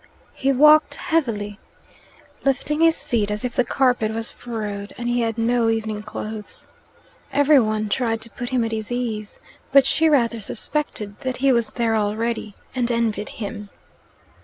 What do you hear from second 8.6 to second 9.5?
at his ease,